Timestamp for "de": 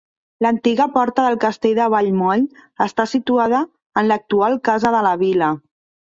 1.79-1.89, 4.97-5.03